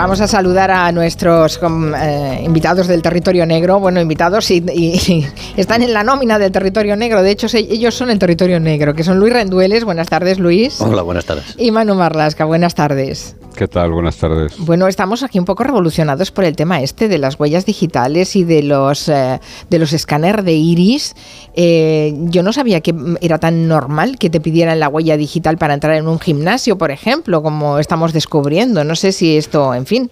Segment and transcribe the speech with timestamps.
[0.00, 3.80] Vamos a saludar a nuestros eh, invitados del territorio negro.
[3.80, 5.26] Bueno, invitados y,
[5.58, 7.22] están en la nómina del territorio negro.
[7.22, 9.84] De hecho, ellos son el territorio negro, que son Luis Rendueles.
[9.84, 10.80] Buenas tardes, Luis.
[10.80, 11.54] Hola, buenas tardes.
[11.58, 12.46] Y Manu Marlasca.
[12.46, 13.36] Buenas tardes.
[13.56, 13.90] ¿Qué tal?
[13.90, 14.58] Buenas tardes.
[14.58, 18.44] Bueno, estamos aquí un poco revolucionados por el tema este de las huellas digitales y
[18.44, 21.14] de los, eh, de los escáneres de iris.
[21.54, 25.74] Eh, yo no sabía que era tan normal que te pidieran la huella digital para
[25.74, 28.84] entrar en un gimnasio, por ejemplo, como estamos descubriendo.
[28.84, 30.10] No sé si esto, en fin,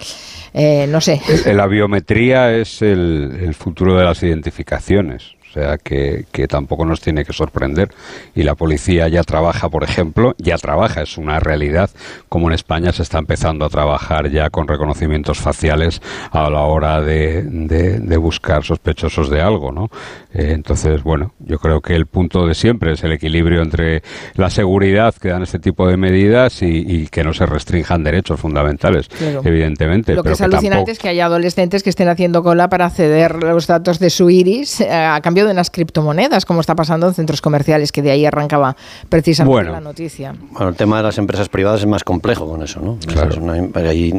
[0.52, 1.20] eh, no sé.
[1.46, 5.37] La biometría es el futuro de las identificaciones.
[5.58, 7.90] Sea que, tampoco nos tiene que sorprender.
[8.32, 11.90] Y la policía ya trabaja, por ejemplo, ya trabaja, es una realidad,
[12.28, 16.00] como en España se está empezando a trabajar ya con reconocimientos faciales
[16.30, 19.90] a la hora de, de, buscar sospechosos de algo, ¿no?
[20.32, 24.02] Eh, entonces, bueno, yo creo que el punto de siempre es el equilibrio entre
[24.34, 29.08] la seguridad que dan este tipo de medidas y, que no se restrinjan derechos fundamentales,
[29.44, 30.14] evidentemente.
[30.14, 33.66] Lo que es alucinante es que haya adolescentes que estén haciendo cola para ceder los
[33.66, 37.40] datos de su iris eh, a cambio de las criptomonedas, como está pasando en centros
[37.40, 38.76] comerciales, que de ahí arrancaba
[39.08, 40.34] precisamente la noticia.
[40.50, 42.98] Bueno, el tema de las empresas privadas es más complejo con eso, ¿no?
[43.06, 43.40] Claro.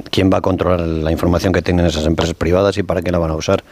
[0.10, 3.18] ¿Quién va a controlar la información que tienen esas empresas privadas y para qué la
[3.18, 3.64] van a usar?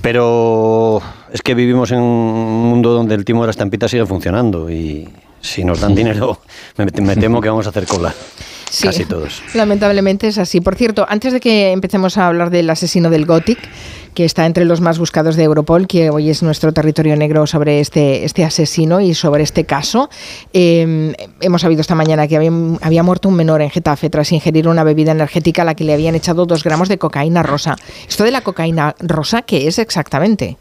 [0.00, 1.00] Pero
[1.32, 5.08] es que vivimos en un mundo donde el timo de las estampitas sigue funcionando y
[5.40, 6.40] si nos dan dinero,
[6.76, 8.14] me, temo que vamos a hacer cola.
[8.82, 9.42] Casi todos.
[9.54, 10.60] Lamentablemente es así.
[10.60, 13.58] Por cierto, antes de que empecemos a hablar del asesino del Gothic,
[14.14, 17.80] que está entre los más buscados de Europol, que hoy es nuestro territorio negro sobre
[17.80, 20.08] este, este asesino y sobre este caso.
[20.52, 24.84] Em, hemos sabido esta mañana que había, muerto un menor en Getafe tras ingerir una
[24.84, 27.76] bebida energética a la que le habían echado dos gramos de cocaína rosa.
[28.08, 30.56] ¿Esto de la cocaína rosa qué es exactamente?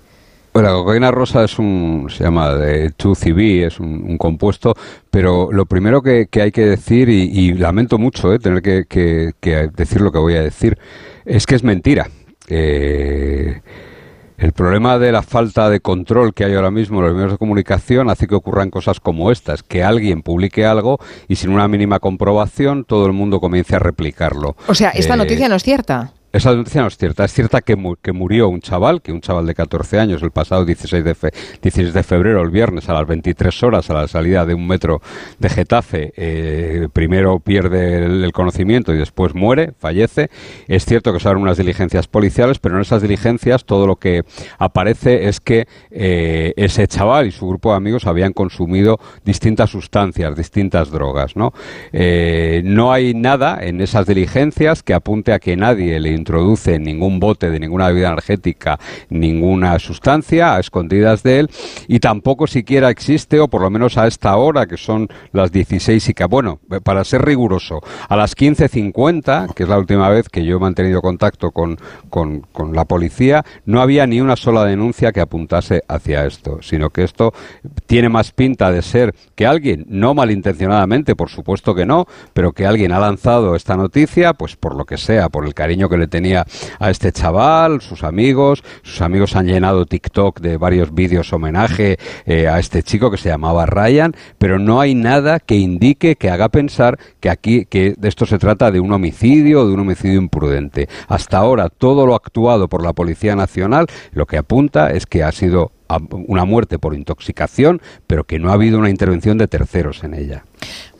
[0.61, 4.75] La cocaína rosa es un, se llama de 2CB, es un, compuesto,
[5.09, 9.33] pero lo primero que, hay que decir, y, lamento mucho eh, tener que,
[9.75, 10.77] decir lo que voy a decir,
[11.25, 12.07] es que es mentira.
[12.47, 13.61] Eh,
[14.37, 17.37] el problema de la falta de control que hay ahora mismo en los medios de
[17.37, 21.99] comunicación hace que ocurran cosas como estas, que alguien publique algo y sin una mínima
[21.99, 24.55] comprobación todo el mundo comience a replicarlo.
[24.67, 26.11] O sea, esta eh, noticia no es cierta.
[26.33, 27.25] Esa noticia no es cierta.
[27.25, 30.65] Es cierta que, que, murió un chaval, que un chaval de 14 años, el pasado
[30.65, 31.15] 16 de,
[31.61, 34.99] 16 de febrero, el viernes, a las 23 horas, a la salida de un metro
[35.37, 40.31] de Getafe, eh, primero pierde el, conocimiento y después muere, fallece.
[40.67, 44.23] Es cierto que son unas diligencias policiales, pero en esas diligencias todo lo que
[44.57, 50.35] aparece es que eh, ese chaval y su grupo de amigos habían consumido distintas sustancias,
[50.35, 51.35] distintas drogas.
[51.35, 51.53] ¿no?
[51.91, 57.19] Eh, no hay nada en esas diligencias que apunte a que nadie le introduce ningún
[57.19, 58.79] bote de ninguna bebida energética,
[59.09, 61.49] ninguna sustancia a escondidas de él
[61.87, 66.09] y tampoco siquiera existe, o por lo menos a esta hora, que son las 16
[66.09, 70.45] y que, bueno, para ser riguroso, a las 15.50, que es la última vez que
[70.45, 71.77] yo he mantenido contacto con,
[72.09, 76.89] con, con la policía, no había ni una sola denuncia que apuntase hacia esto, sino
[76.89, 77.33] que esto
[77.85, 82.65] tiene más pinta de ser que alguien, no malintencionadamente, por supuesto que no, pero que
[82.65, 86.07] alguien ha lanzado esta noticia, pues por lo que sea, por el cariño que le
[86.13, 86.45] tenía
[86.77, 91.97] a este chaval, sus amigos, sus amigos han llenado TikTok de varios vídeos homenaje
[92.27, 96.29] eh, a este chico que se llamaba Ryan, pero no hay nada que indique, que
[96.29, 99.79] haga pensar que aquí, que de esto se trata de un homicidio o de un
[99.79, 100.87] homicidio imprudente.
[101.07, 105.31] Hasta ahora todo lo actuado por la Policía Nacional lo que apunta es que ha
[105.31, 105.71] sido
[106.11, 110.43] una muerte por intoxicación, pero que no ha habido una intervención de terceros en ella.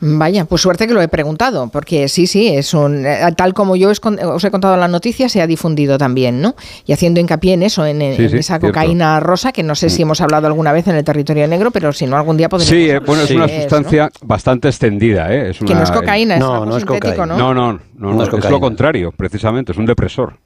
[0.06, 3.78] Vaya, pues suerte que lo he preguntado, porque sí, sí, es un eh, tal como
[3.78, 6.56] yo os he contado la noticia, se ha difundido también, ¿no?
[6.86, 10.04] Y haciendo hincapié en eso, en, esa cocaína rosa, que no sé si mm.
[10.04, 12.90] hemos hablado alguna vez en el territorio negro, pero si no, algún día podríamos Sí,
[12.90, 15.54] eh, bueno, es una sustancia bastante extendida, ¿eh?
[15.66, 17.26] que no es cocaína, no, no es cocaína.
[17.26, 17.54] ¿no?
[17.54, 20.38] No, no, es, lo contrario, precisamente, es un depresor.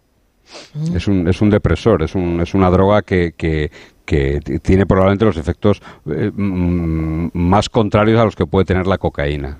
[0.73, 0.95] Mm.
[0.95, 3.71] Es un, es un depresor, es, un, es una droga que, que,
[4.05, 8.97] que tiene probablemente los efectos eh, mm, más contrarios a los que puede tener la
[8.97, 9.57] cocaína.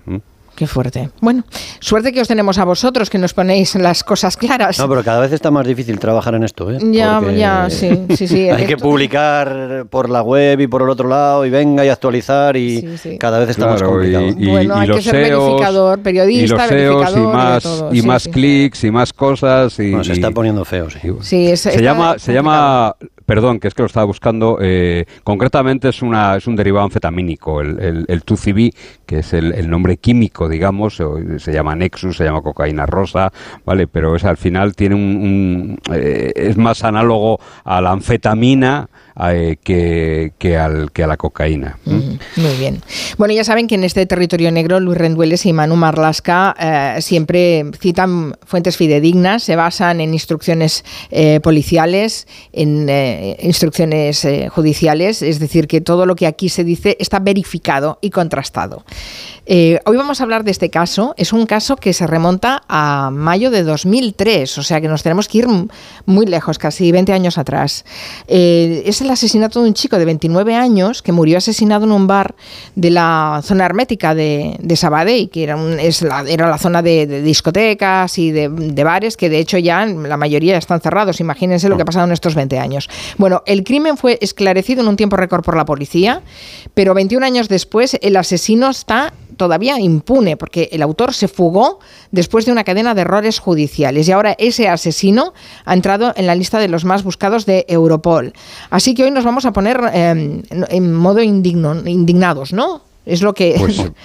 [0.57, 1.11] Qué fuerte.
[1.21, 1.43] Bueno,
[1.79, 4.79] suerte que os tenemos a vosotros, que nos ponéis las cosas claras.
[4.79, 6.79] No, pero cada vez está más difícil trabajar en esto, ¿eh?
[6.81, 8.49] Ya, ya, sí, sí, sí.
[8.49, 12.57] Hay que publicar por la web y por el otro lado y venga y actualizar
[12.57, 14.33] y cada vez está más complicado.
[14.35, 19.13] bueno, hay que ser verificador, periodista, y verificador y más, y, más clics y más
[19.13, 19.77] cosas.
[19.77, 20.87] Y, se está poniendo feo,
[21.21, 21.55] sí.
[21.55, 22.95] se, llama, se llama
[23.27, 24.57] Perdón, que es que lo estaba buscando.
[24.61, 28.73] Eh, concretamente es, una, es un derivado anfetamínico, el, el, 2CB,
[29.05, 31.03] que es el, nombre químico, digamos,
[31.39, 33.33] se llama Nexus, se llama cocaína rosa,
[33.65, 33.85] ¿vale?
[33.85, 38.87] Pero es al final tiene un, eh, es más análogo a la anfetamina
[39.19, 41.79] eh, que, al, que a la cocaína.
[41.85, 42.83] muy bien.
[43.17, 47.65] Bueno, ya saben que en este territorio negro Luis Rendueles y Manu Marlasca eh, siempre
[47.79, 52.87] citan fuentes fidedignas, se basan en instrucciones eh, policiales, en
[53.41, 58.85] instrucciones judiciales, es decir, que todo lo que aquí se dice está verificado y contrastado.
[59.47, 61.15] hoy vamos a hablar de este caso.
[61.17, 65.27] Es un caso que se remonta a mayo de 2003, o sea que nos tenemos
[65.27, 65.47] que ir
[66.05, 67.83] muy lejos, casi 20 años atrás.
[68.27, 72.35] Es el asesinato de un chico de 29 años que murió asesinado en un bar
[72.75, 78.17] de la zona hermética de, de Sabadell, que era, la, era la zona de, discotecas
[78.19, 81.19] y de, bares, que de hecho ya la mayoría están cerrados.
[81.19, 82.89] Imagínense lo que ha pasado en estos 20 años.
[83.17, 86.21] Bueno, el crimen fue esclarecido en un tiempo récord por la policía,
[86.73, 91.79] pero 21 años después el asesino está todavía impune, porque el autor se fugó
[92.11, 95.33] después de una cadena de errores judiciales y ahora ese asesino
[95.65, 98.33] ha entrado en la lista de los más buscados de Europol.
[98.69, 102.81] Así que hoy nos vamos a poner em, en modo indigno, indignados, ¿no?
[103.05, 103.55] Es lo que,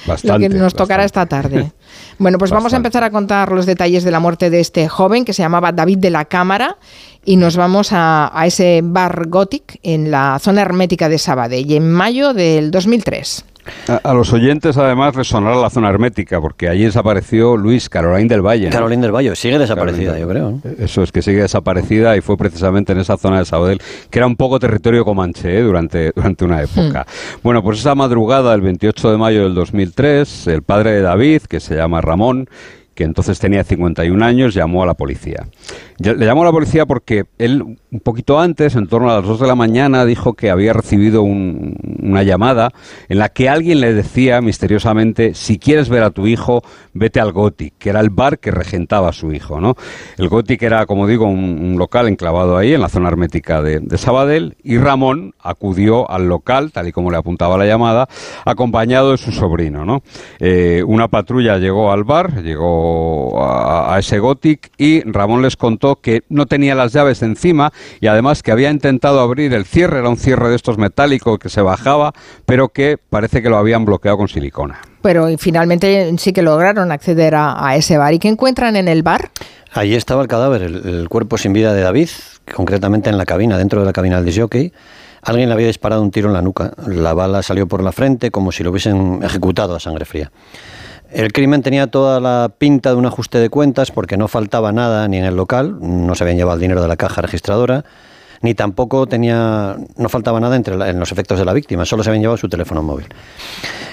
[0.07, 1.73] pues lo que nos tocará esta tarde.
[2.19, 5.25] Bueno, pues vamos a empezar a contar los detalles de la muerte de este joven
[5.25, 6.77] que se llamaba David de la Cámara
[7.25, 11.91] y nos vamos a, a ese bar Gothic en la zona hermética de Sabadell en
[11.91, 13.45] mayo del 2003.
[14.03, 18.43] A, los oyentes, además, les sonará la zona hermética, porque allí desapareció Luis Caroline del
[18.43, 18.71] Valle.
[18.71, 20.61] Caroline del Valle, sigue desaparecida, yo creo.
[20.79, 23.81] Eso es que sigue desaparecida y fue precisamente en esa zona de Sabadell,
[24.11, 25.63] que era un poco territorio comanche ¿eh?
[25.63, 27.07] durante, durante una época.
[27.07, 27.41] Hmm.
[27.43, 31.61] Bueno, pues esa madrugada del 28 de mayo del 2003, el padre de David, que
[31.61, 32.49] se llama Ramón,
[32.95, 35.47] que entonces tenía 51 años, llamó a la policía.
[35.99, 39.41] Le llamó a la policía porque él, un poquito antes, en torno a las 2
[39.41, 42.71] de la mañana, dijo que había recibido una llamada
[43.09, 46.63] en la que alguien le decía misteriosamente, si quieres ver a tu hijo,
[46.93, 49.61] vete al Gothic, que era el bar que regentaba su hijo.
[49.61, 49.77] ¿no?
[50.19, 54.57] El Gothic era, como digo, un, local enclavado ahí, en la zona hermética de, Sabadell,
[54.63, 58.09] y Ramón acudió al local, tal y como le apuntaba la llamada,
[58.45, 59.85] acompañado de su sobrino.
[59.85, 60.03] ¿no?
[60.39, 62.82] Eh, una patrulla llegó al bar, llegó
[63.43, 68.07] a, a ese Gothic, y Ramón les contó que no tenía las llaves encima y
[68.07, 71.63] además que había intentado abrir el cierre, era un cierre de estos metálicos que se
[71.63, 72.13] bajaba,
[72.47, 74.81] pero que parece que lo habían bloqueado con silicona.
[75.03, 78.15] Pero finalmente sí que lograron acceder a, ese bar.
[78.15, 79.31] ¿Y qué encuentran en el bar?
[79.73, 82.09] Allí estaba el cadáver, el, cuerpo sin vida de David,
[82.55, 84.73] concretamente en la cabina, dentro de la cabina del jockey.
[85.23, 86.73] Alguien le había disparado un tiro en la nuca.
[86.87, 90.31] La bala salió por la frente como si lo hubiesen ejecutado a sangre fría.
[91.13, 95.07] El crimen tenía toda la pinta de un ajuste de cuentas porque no faltaba nada
[95.09, 97.85] ni en el local, no se habían llevado el dinero de la caja registradora,
[98.41, 102.09] ni tampoco tenía, no faltaba nada entre en los efectos de la víctima, solo se
[102.09, 103.07] habían llevado su teléfono móvil.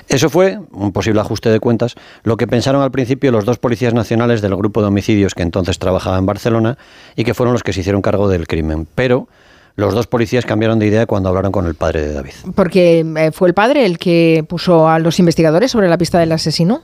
[0.07, 3.93] Eso fue un posible ajuste de cuentas, lo que pensaron al principio los dos policías
[3.93, 6.77] nacionales del grupo de homicidios que entonces trabajaba en Barcelona
[7.17, 8.87] y que fueron los que se hicieron cargo del crimen.
[8.95, 9.27] Pero
[9.75, 12.33] los dos policías cambiaron de idea cuando hablaron con el padre de David.
[12.55, 16.31] Porque eh, fue el padre el que puso a los investigadores sobre la pista del
[16.31, 16.81] asesino.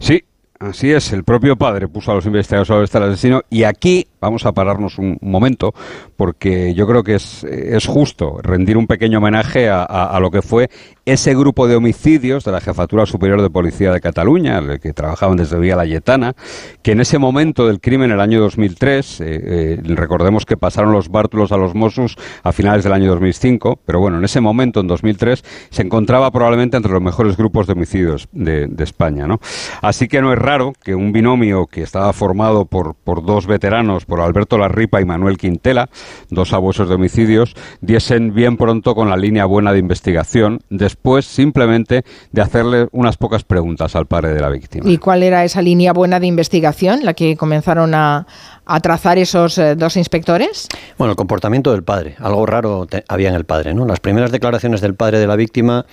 [0.00, 0.24] Sí,
[0.60, 4.44] Así es, el propio padre puso a los investigadores sobre este asesino y aquí vamos
[4.44, 5.72] a pararnos un momento
[6.16, 10.42] porque yo creo que es, es justo rendir un pequeño homenaje a, a, lo que
[10.42, 10.68] fue
[11.04, 15.58] ese grupo de homicidios de la Jefatura Superior de Policía de Cataluña, que trabajaban desde
[15.58, 16.34] Vía Layetana,
[16.82, 21.08] que en ese momento del crimen, el año 2003, eh, eh, recordemos que pasaron los
[21.08, 24.88] bártulos a los Mossos a finales del año 2005, pero bueno, en ese momento, en
[24.88, 29.26] 2003, se encontraba probablemente entre los mejores grupos de homicidios de, de España.
[29.26, 29.40] ¿no?
[29.80, 34.06] Así que no es raro que un binomio que estaba formado por, por dos veteranos,
[34.06, 35.90] por Alberto Larripa y Manuel Quintela,
[36.30, 42.02] dos abuesos de homicidios, diesen bien pronto con la línea buena de investigación, después simplemente
[42.32, 44.88] de hacerle unas pocas preguntas al padre de la víctima.
[44.88, 48.26] ¿Y cuál era esa línea buena de investigación, la que comenzaron a,
[48.64, 50.68] a trazar esos eh, dos inspectores?
[50.96, 52.16] Bueno, el comportamiento del padre.
[52.20, 53.84] Algo raro había en el padre, ¿no?
[53.84, 55.84] Las primeras declaraciones del padre de la víctima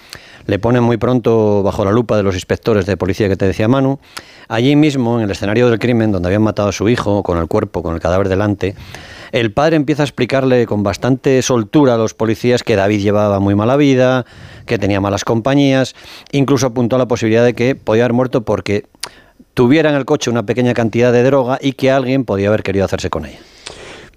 [0.45, 3.67] le ponen muy pronto bajo la lupa de los inspectores de policía que te decía
[3.67, 3.99] Manu.
[4.47, 7.47] Allí mismo, en el escenario del crimen, donde habían matado a su hijo, con el
[7.47, 8.75] cuerpo, con el cadáver delante,
[9.31, 13.55] el padre empieza a explicarle con bastante soltura a los policías que David llevaba muy
[13.55, 14.25] mala vida,
[14.65, 15.95] que tenía malas compañías,
[16.31, 18.85] incluso apuntó a la posibilidad de que podía haber muerto porque
[19.53, 22.85] tuviera en el coche una pequeña cantidad de droga y que alguien podía haber querido
[22.85, 23.39] hacerse con ella.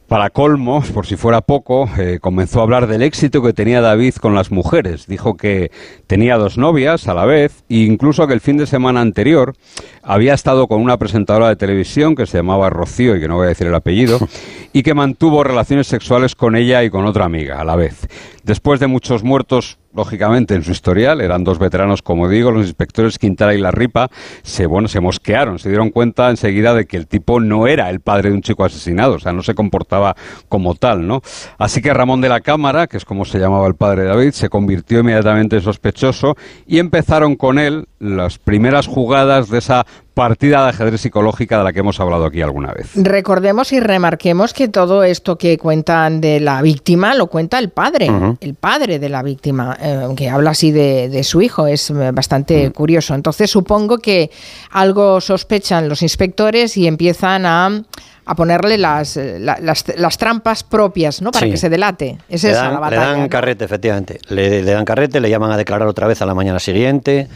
[0.08, 4.14] Para colmo, por si fuera poco, eh, comenzó a hablar del éxito que tenía David
[4.14, 5.06] con las mujeres.
[5.06, 5.70] Dijo que
[6.06, 9.54] tenía dos novias a la vez e incluso que el fin de semana anterior
[10.02, 13.44] había estado con una presentadora de televisión que se llamaba Rocío y que no voy
[13.44, 14.18] a decir el apellido
[14.72, 18.08] y que mantuvo relaciones sexuales con ella y con otra amiga a la vez.
[18.44, 21.20] Después de muchos muertos lógicamente, en su historial.
[21.20, 24.08] Eran dos veteranos, como digo, los inspectores Quintana y La Ripa.
[24.42, 28.00] Se, bueno, se mosquearon, se dieron cuenta enseguida de que el tipo no era el
[28.00, 30.16] padre de un chico asesinado, o sea, no se comportaba
[30.48, 31.20] como tal, ¿no?
[31.58, 34.30] Así que Ramón de la Cámara, que es como se llamaba el padre de David,
[34.30, 36.36] se convirtió inmediatamente en sospechoso
[36.66, 39.84] y empezaron con él las primeras jugadas de esa
[40.18, 42.90] partida de ajedrez psicológica de la que hemos hablado aquí alguna vez.
[42.96, 48.10] Recordemos y remarquemos que todo esto que cuentan de la víctima lo cuenta el padre,
[48.40, 52.72] el padre de la víctima, eh, que habla así de, su hijo, es eh, bastante
[52.72, 53.14] curioso.
[53.14, 54.32] Entonces supongo que
[54.72, 57.82] algo sospechan los inspectores y empiezan a
[58.30, 61.30] a ponerle las, las, trampas propias, ¿no?
[61.30, 62.18] Para que se delate.
[62.28, 63.12] Es le esa dan, la batalla.
[63.14, 64.20] Le dan carrete, efectivamente.
[64.28, 67.26] Le, le, dan carrete, le llaman a declarar otra vez a la mañana siguiente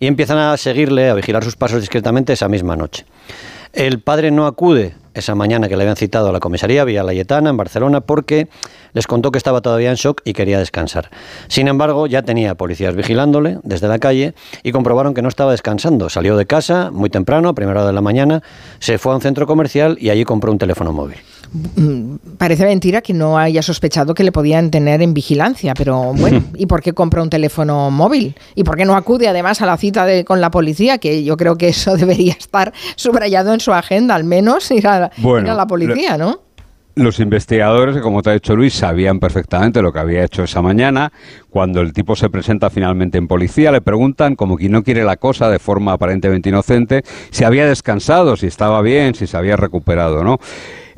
[0.00, 3.04] y empiezan a seguirle, a vigilar sus pasos discretamente esa misma noche.
[3.72, 7.50] El padre no acude esa mañana que le habían citado a la comisaría Villa Layetana
[7.50, 8.48] en Barcelona porque
[8.92, 11.10] les contó que estaba todavía en shock y quería descansar.
[11.48, 16.08] Sin embargo, ya tenía policías vigilándole desde la calle y comprobaron que no estaba descansando.
[16.08, 18.42] Salió de casa muy temprano, a primera hora de la mañana,
[18.80, 21.18] se fue a un centro comercial y allí compró un teléfono móvil.
[21.52, 26.44] Mm, parece mentira que no haya sospechado que le podían tener en vigilancia, pero bueno,
[26.56, 28.36] ¿y por qué compra un teléfono móvil?
[28.54, 30.98] ¿Y por qué no acude además a la cita de, con la policía?
[30.98, 35.10] Que yo creo que eso debería estar subrayado en su agenda, al menos ir a,
[35.20, 36.42] la policía, ¿no?
[36.96, 41.12] Los investigadores, como te ha dicho Luis, sabían perfectamente lo que había hecho esa mañana.
[41.48, 45.16] Cuando el tipo se presenta finalmente en policía, le preguntan, como quien no quiere la
[45.16, 50.24] cosa, de forma aparentemente inocente, si había descansado, si estaba bien, si se había recuperado,
[50.24, 50.38] ¿no?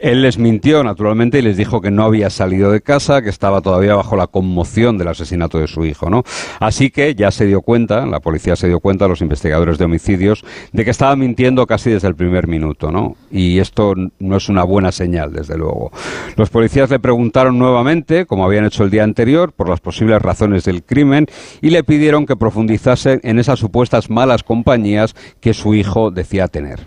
[0.02, 3.60] Él les mintió, naturalmente, y les dijo que no había salido de casa, que estaba
[3.60, 6.24] todavía bajo la conmoción del asesinato de su hijo, ¿no?
[6.58, 10.44] Así que ya se dio cuenta, la policía se dio cuenta, los investigadores de homicidios,
[10.72, 13.14] de que estaba mintiendo casi desde el primer minuto, ¿no?
[13.30, 15.92] Y esto no es una buena señal, desde luego.
[16.34, 20.64] Los policías le preguntaron nuevamente, como habían hecho el día anterior, por las posibles razones
[20.64, 21.28] del crimen
[21.60, 26.80] y le pidieron que profundizase en esas supuestas malas compañías que su hijo decía tener.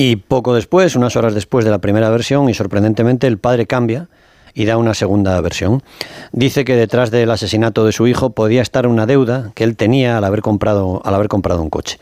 [0.00, 4.06] Y poco después, unas horas después de la primera versión, y sorprendentemente el padre cambia
[4.54, 5.82] y da una segunda versión.
[6.30, 10.16] Dice que detrás del asesinato de su hijo podía estar una deuda que él tenía
[10.16, 11.98] al haber comprado, al haber comprado un coche.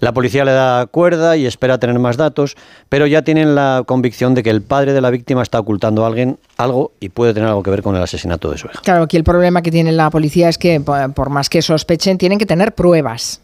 [0.00, 2.56] La policía le da cuerda y espera tener más datos,
[2.88, 6.08] pero ya tienen la convicción de que el padre de la víctima está ocultando a
[6.08, 8.82] alguien algo y puede tener algo que ver con el asesinato de su hijo.
[8.82, 12.40] Claro, aquí el problema que tiene la policía es que por más que sospechen, tienen
[12.40, 13.42] que tener pruebas.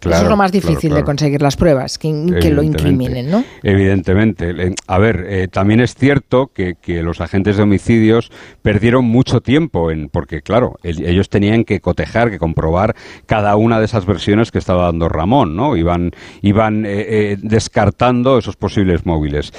[0.00, 3.44] Eso es lo más difícil de conseguir las pruebas, que, lo incriminen, ¿no?
[3.62, 4.74] Evidentemente.
[4.86, 8.30] A ver, eh, también es cierto que, los agentes de homicidios
[8.62, 13.84] perdieron mucho tiempo en, porque claro, ellos tenían que cotejar, que comprobar cada una de
[13.84, 15.76] esas versiones que estaba dando Ramón, ¿no?
[15.76, 16.12] Iban,
[16.42, 19.52] iban eh, eh, descartando esos posibles móviles.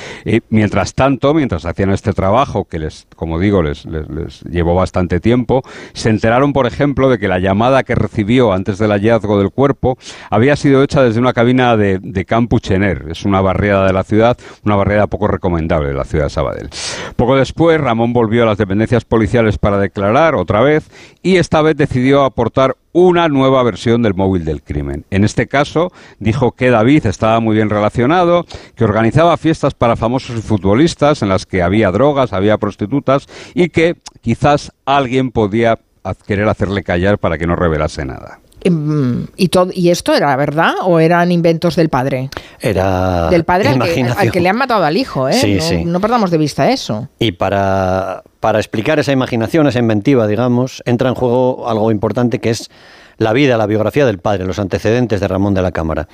[0.50, 5.64] mientras tanto, mientras hacían este trabajo, que les, como digo, les, les llevó bastante tiempo,
[5.94, 9.98] se enteraron, por ejemplo, de que la llamada que recibió antes del hallazgo del cuerpo
[10.30, 13.06] había sido hecha desde una cabina de, Campuchener.
[13.10, 16.70] Es una barriada de la ciudad, una barriada poco recomendable de la ciudad de Sabadell.
[17.16, 20.90] Poco después, Ramón volvió a las dependencias policiales para declarar otra vez
[21.22, 25.06] y esta vez decidió aportar una nueva versión del móvil del crimen.
[25.12, 28.46] En este caso, dijo que David estaba muy bien relacionado,
[28.76, 33.98] que organizaba fiestas para famosos futbolistas en las que había drogas, había prostitutas y que
[34.22, 35.80] quizás alguien podía
[36.26, 38.40] querer hacerle callar para que no revelase nada.
[38.68, 42.30] Em, ¿Y, todo, ¿Y esto era verdad o eran inventos del padre?
[42.60, 45.84] Era del padre al que, le han matado al hijo, ¿eh?
[45.86, 47.08] no, perdamos de vista eso.
[47.20, 52.50] Y para, para explicar esa imaginación, esa inventiva, digamos, entra en juego algo importante que
[52.50, 52.70] es
[53.18, 56.08] la vida, la biografía del padre, los antecedentes de Ramón de la Cámara,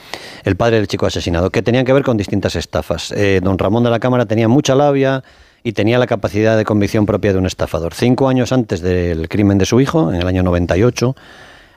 [0.43, 3.11] el padre del chico asesinado, que tenían que ver con distintas estafas.
[3.11, 5.23] Eh, don Ramón de la Cámara tenía mucha labia
[5.63, 7.93] y tenía la capacidad de convicción propia de un estafador.
[7.93, 11.15] Cinco años antes del crimen de su hijo, en el año 98,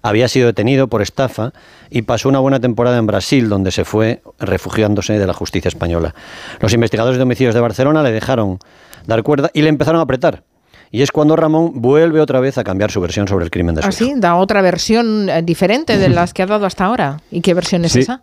[0.06, 1.52] había sido detenido por estafa
[1.90, 6.14] y pasó una buena temporada en Brasil, donde se fue refugiándose de la justicia española.
[6.60, 8.60] Los investigadores de homicidios de Barcelona le dejaron
[9.06, 10.44] dar cuerda y le empezaron a apretar.
[10.92, 13.82] Y es cuando Ramón vuelve otra vez a cambiar su versión sobre el crimen de
[13.82, 14.14] su ¿Ah, sí?
[14.16, 17.20] ¿Da otra versión eh, diferente de las que ha dado hasta ahora?
[17.32, 18.22] ¿Y qué versión es esa?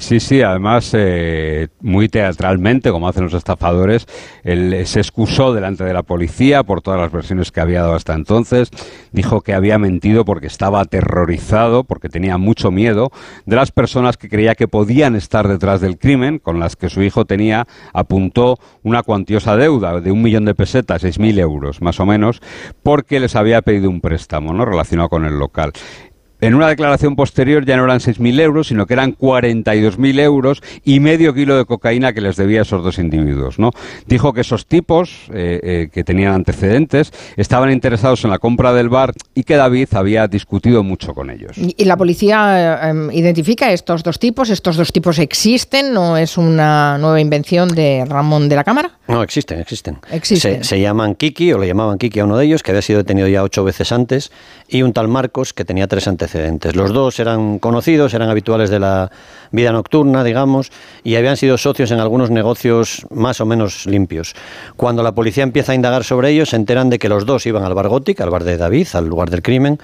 [0.00, 4.06] Sí, sí, además eh, muy teatralmente, como hacen los estafadores,
[4.44, 8.14] él se excusó delante de la policía por todas las versiones que había dado hasta
[8.14, 8.70] entonces,
[9.12, 13.12] dijo que había mentido porque estaba aterrorizado, porque tenía mucho miedo
[13.44, 17.02] de las personas que creía que podían estar detrás del crimen, con las que su
[17.02, 22.00] hijo tenía, apuntó una cuantiosa deuda de un millón de pesetas, seis mil euros más
[22.00, 22.40] o menos,
[22.82, 24.64] porque les había pedido un préstamo, ¿no?
[24.64, 25.72] Relacionado con el local
[26.40, 31.00] en una declaración posterior ya no eran 6.000 euros, sino que eran 42.000 euros y
[31.00, 33.58] medio kilo de cocaína que les debía a esos dos individuos.
[33.58, 33.70] ¿no?
[34.06, 38.88] Dijo que esos tipos, eh, eh, que tenían antecedentes, estaban interesados en la compra del
[38.88, 41.56] bar y que David había discutido mucho con ellos.
[41.56, 44.50] ¿Y la policía em, identifica estos dos tipos?
[44.50, 45.92] ¿Estos dos tipos existen?
[45.92, 48.99] ¿No es una nueva invención de Ramón de la Cámara?
[49.10, 49.98] No, existen, existen.
[50.22, 52.98] Se, se llaman Kiki, o le llamaban Kiki a uno de ellos, que había sido
[52.98, 54.30] detenido ya ocho veces antes,
[54.68, 58.78] y un tal Marcos, que tenía tres antecedentes los dos eran conocidos, eran habituales de
[58.78, 59.10] la
[59.50, 60.70] vida nocturna, digamos,
[61.04, 64.34] y habían sido socios en algunos negocios más o menos limpios.
[64.76, 67.64] Cuando la policía empieza a indagar sobre ellos, se enteran de que los dos iban
[67.64, 69.78] al bar Gothic, al bar de David, al lugar del crimen,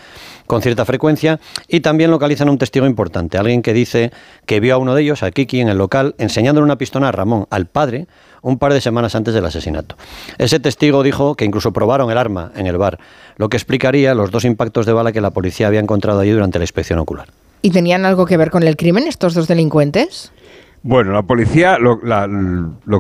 [0.47, 4.13] con cierta frecuencia, y también localizan un testigo importante, alguien que dice
[4.47, 7.13] que vio a uno de ellos, a Kiki, en el local, enseñándole una pistola a
[7.13, 8.07] Ramón, al padre,
[8.47, 9.97] un par de semanas antes del asesinato.
[10.39, 13.01] Ese testigo dijo que incluso probaron el arma en el bar,
[13.39, 16.61] lo que explicaría los dos impactos de bala que la policía había encontrado allí durante
[16.61, 17.27] la inspección ocular.
[17.63, 20.31] ¿Y tenían algo que ver con el crimen estos dos delincuentes?
[20.89, 21.99] Bueno, la policía, lo,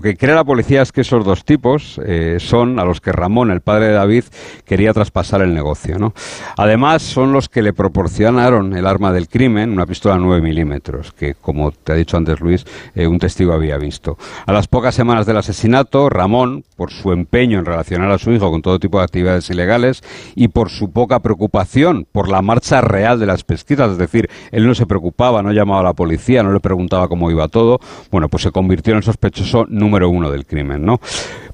[0.00, 3.52] que cree la policía es que esos dos tipos eh, son a los que Ramón,
[3.52, 4.24] el padre de David,
[4.64, 5.96] quería traspasar el negocio.
[5.96, 6.12] ¿no?
[6.56, 11.34] Además, son los que le proporcionaron el arma del crimen, una pistola 9 milímetros, que,
[11.34, 12.66] como te ha dicho antes Luis,
[12.96, 14.18] eh, un testigo había visto.
[14.46, 18.50] A las pocas semanas del asesinato, Ramón, por su empeño en relacionar a su hijo
[18.50, 20.02] con todo tipo de actividades ilegales
[20.34, 24.66] y por su poca preocupación por la marcha real de las pesquisas, es decir, él
[24.66, 27.75] no se preocupaba, no llamaba a la policía, no le preguntaba cómo iba todo,
[28.10, 31.00] bueno, pues se convirtió en el sospechoso número uno del crimen, ¿no?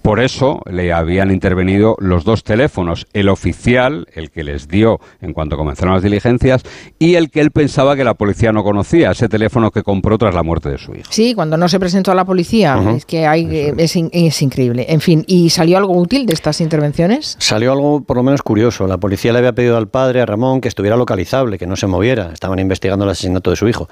[0.03, 5.33] Por eso le habían intervenido los dos teléfonos, el oficial, el que les dio en
[5.33, 6.63] cuanto comenzaron las diligencias,
[6.99, 10.35] y el que él pensaba que la policía no conocía, ese teléfono que compró tras
[10.35, 11.07] la muerte de su hijo.
[11.11, 14.87] Sí, cuando no se presentó a la policía, es que hay, es, es, increíble.
[14.89, 17.37] En fin, ¿y salió algo útil de estas intervenciones?
[17.39, 18.87] Salió algo por lo menos curioso.
[18.87, 21.87] La policía le había pedido al padre, a Ramón, que estuviera localizable, que no se
[21.87, 22.31] moviera.
[22.33, 23.89] Estaban investigando el asesinato de su hijo.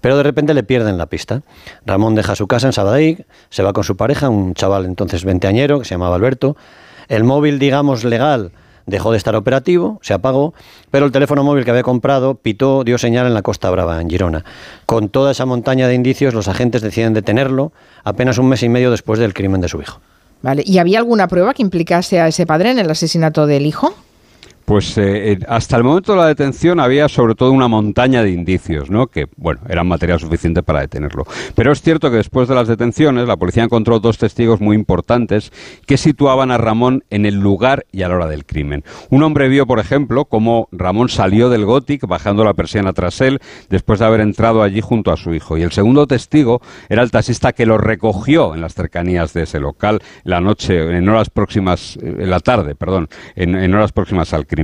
[0.00, 1.42] Pero de repente le pierden la pista.
[1.84, 5.78] Ramón deja su casa en Sabadell, se va con su pareja, un chaval entonces veinteañero
[5.78, 6.56] que se llamaba Alberto.
[7.08, 8.52] El móvil, digamos, legal
[8.88, 10.54] dejó de estar operativo, se apagó,
[10.90, 14.08] pero el teléfono móvil que había comprado pitó, dio señal en la Costa Brava, en
[14.08, 14.44] Girona.
[14.86, 18.90] Con toda esa montaña de indicios, los agentes deciden detenerlo apenas un mes y medio
[18.90, 20.00] después del crimen de su hijo.
[20.40, 20.62] Vale.
[20.64, 23.94] ¿Y había alguna prueba que implicase a ese padre en el asesinato del hijo?
[24.68, 28.90] Pues eh, hasta el momento de la detención había sobre todo una montaña de indicios,
[28.90, 29.06] ¿no?
[29.06, 31.24] Que, bueno, eran material suficiente para detenerlo.
[31.54, 35.52] Pero es cierto que después de las detenciones, la policía encontró dos testigos muy importantes
[35.86, 38.84] que situaban a Ramón en el lugar y a la hora del crimen.
[39.08, 43.40] Un hombre vio, por ejemplo, cómo Ramón salió del Gothic bajando la persiana tras él
[43.70, 45.56] después de haber entrado allí junto a su hijo.
[45.56, 49.60] Y el segundo testigo era el taxista que lo recogió en las cercanías de ese
[49.60, 54.46] local la noche, en horas próximas, eh, en la tarde, perdón, en horas próximas al
[54.46, 54.57] crimen.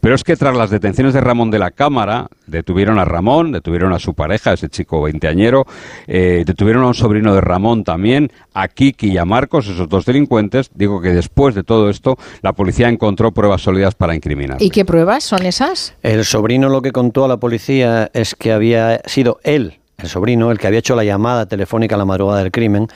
[0.00, 3.92] Pero es que tras las detenciones de Ramón de la Cámara, detuvieron a Ramón, detuvieron
[3.92, 5.66] a su pareja, ese chico veinteañero,
[6.06, 10.04] eh, detuvieron a un sobrino de Ramón también, a Kiki y a Marcos, esos dos
[10.04, 10.70] delincuentes.
[10.74, 14.58] Digo que después de todo esto, la policía encontró pruebas sólidas para incriminar.
[14.60, 15.94] ¿Y qué pruebas son esas?
[16.02, 20.50] El sobrino lo que contó a la policía es que había sido él el sobrino,
[20.50, 22.88] el que había hecho la llamada telefónica a la madrugada del crimen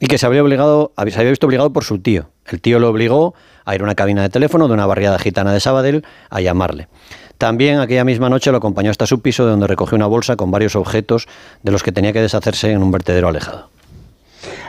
[0.00, 2.30] y que se había obligado, se había visto obligado por su tío.
[2.46, 5.52] El tío lo obligó a ir a una cabina de teléfono de una barriada gitana
[5.52, 6.88] de Sabadell a llamarle.
[7.38, 10.74] También aquella misma noche lo acompañó hasta su piso, donde recogió una bolsa con varios
[10.74, 11.28] objetos
[11.62, 13.68] de los que tenía que deshacerse en un vertedero alejado.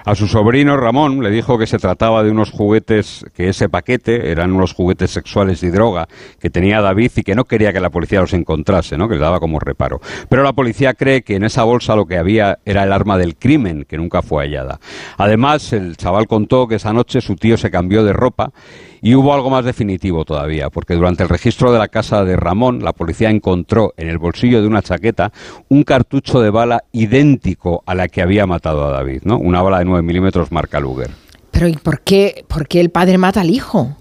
[0.08, 4.32] A su sobrino Ramón le dijo que se trataba de unos juguetes, que ese paquete
[4.32, 6.08] eran unos juguetes sexuales y droga
[6.40, 9.10] que tenía David y que no quería que la policía los encontrase, ¿no?
[9.10, 10.00] que le daba como reparo.
[10.30, 13.36] Pero la policía cree que en esa bolsa lo que había era el arma del
[13.36, 14.80] crimen, que nunca fue hallada.
[15.18, 18.54] Además, el chaval contó que esa noche su tío se cambió de ropa
[19.02, 22.84] y hubo algo más definitivo todavía, porque durante el registro de la casa de Ramón,
[22.84, 25.32] la policía encontró en el bolsillo de una chaqueta
[25.70, 29.38] un cartucho de bala idéntico a la que había matado a David, ¿no?
[29.38, 31.12] Una bala de 9 milímetros marca Luger.
[31.52, 33.96] Pero ¿y por qué, por qué el padre mata al hijo?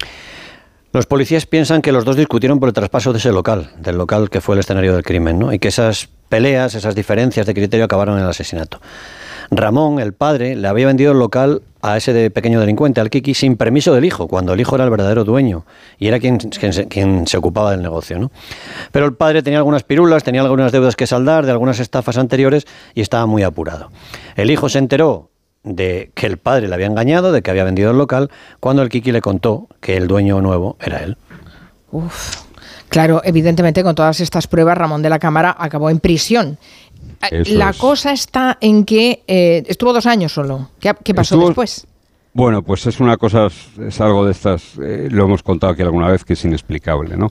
[0.93, 4.31] Los policías piensan que los dos discutieron por el traspaso de ese local, del local
[4.31, 5.53] que fue el escenario del crimen, ¿no?
[5.53, 8.81] y que esas peleas, esas diferencias de criterio acabaron en el asesinato.
[9.51, 13.57] Ramón, el padre, le había vendido el local a ese pequeño delincuente, al Kiki, sin
[13.57, 15.65] permiso del hijo, cuando el hijo era el verdadero dueño
[15.99, 18.19] y era quien, quien, se, ocupaba del negocio.
[18.19, 18.33] ¿no?
[18.91, 22.67] Pero el padre tenía algunas pirulas, tenía algunas deudas que saldar de algunas estafas anteriores
[22.95, 23.91] y estaba muy apurado.
[24.35, 25.31] El hijo se enteró
[25.63, 28.31] de que el padre le había engañado, de que había vendido el local,
[28.61, 31.17] cuando el Kiki le contó que el dueño nuevo era él.
[31.93, 32.47] Uf.
[32.89, 36.57] Claro, evidentemente con todas estas pruebas Ramón de la Cámara acabó en prisión
[37.47, 40.71] la cosa está en que eh, estuvo dos años solo.
[40.81, 41.87] ¿Qué, pasó después?
[42.37, 46.09] Bueno, pues es una cosa, es algo de estas, eh, lo hemos contado aquí alguna
[46.09, 47.29] vez, que es inexplicable, ¿no?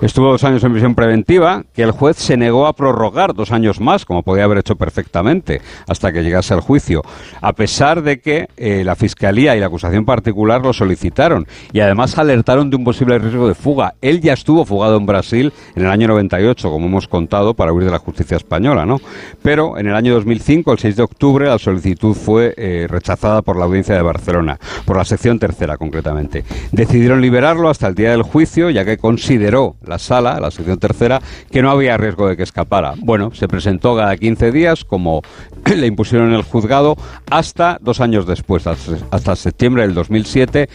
[0.00, 3.78] Estuvo dos años en prisión preventiva, que el juez se negó a prorrogar dos años
[3.78, 7.02] más, como podía haber hecho perfectamente, hasta que llegase al juicio,
[7.42, 12.16] a pesar de que eh, la Fiscalía y la acusación particular lo solicitaron, y además
[12.16, 13.96] alertaron de un posible riesgo de fuga.
[14.00, 17.84] Él ya estuvo fugado en Brasil en el año 98, como hemos contado, para huir
[17.84, 18.98] de la justicia española, ¿no?
[19.42, 23.58] Pero en el año 2005, el 6 de octubre, la solicitud fue eh, rechazada por
[23.58, 24.37] la audiencia de Barcelona
[24.84, 26.44] por la sección tercera concretamente.
[26.72, 31.20] Decidieron liberarlo hasta el día del juicio, ya que consideró la sala, la sección tercera,
[31.50, 32.94] que no había riesgo de que escapara.
[32.98, 35.22] Bueno, se presentó cada 15 días, como
[35.64, 36.96] le impusieron en el juzgado,
[37.30, 40.68] hasta dos años después, hasta septiembre del 2007,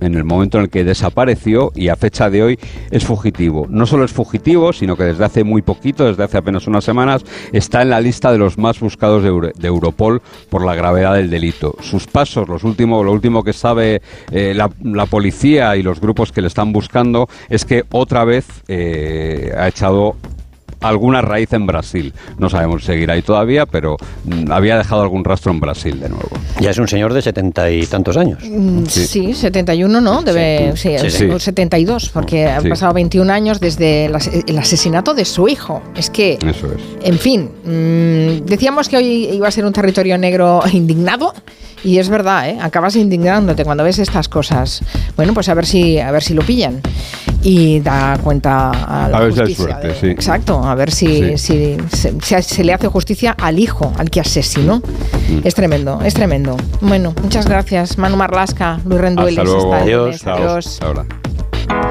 [0.00, 2.58] en el momento en el que desapareció y a fecha de hoy
[2.90, 3.66] es fugitivo.
[3.68, 7.24] No solo es fugitivo, sino que desde hace muy poquito, desde hace apenas unas semanas,
[7.52, 11.76] está en la lista de los más buscados de, Europol por la gravedad del delito.
[11.80, 16.40] Sus pasos, los últimos, lo último que sabe eh, la, policía y los grupos que
[16.40, 20.16] le están buscando es que otra vez eh, ha echado
[20.80, 22.12] alguna raíz en Brasil.
[22.38, 26.08] No sabemos si seguirá ahí todavía, pero mm, había dejado algún rastro en Brasil de
[26.08, 26.30] nuevo.
[26.60, 28.38] Ya es un señor de setenta y tantos años.
[28.44, 29.34] Mm, sí.
[29.34, 30.22] 71, ¿no?
[30.22, 35.82] Debe, sí, sí, 72, porque han pasado 21 años desde el asesinato de su hijo.
[35.96, 36.82] Es que, Eso es.
[37.02, 41.34] en fin, mm, decíamos que hoy iba a ser un territorio negro indignado.
[41.84, 42.58] Y es verdad, ¿eh?
[42.60, 44.82] acabas indignándote cuando ves estas cosas.
[45.14, 46.80] Bueno, pues a ver si, a ver si lo pillan
[47.42, 49.78] y da cuenta a la justicia.
[50.02, 54.78] Exacto, a ver si, si se, le hace justicia al hijo, al que asesinó.
[54.78, 55.40] Mm.
[55.44, 56.56] Es tremendo, es tremendo.
[56.80, 59.38] Bueno, muchas gracias, Manu Marlasca, Luis Renduelis.
[59.38, 59.74] Hasta luego.
[59.74, 60.26] Adiós.
[60.26, 60.80] Adiós.